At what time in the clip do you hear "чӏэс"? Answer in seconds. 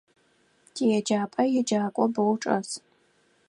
2.41-2.69